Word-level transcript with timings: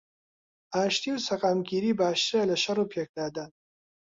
ئاشتی 0.73 1.09
و 1.15 1.17
سەقامگیری 1.27 1.91
باشترە 1.99 2.43
لەشەڕ 2.51 2.77
و 2.79 2.89
پێکدادان 2.93 3.51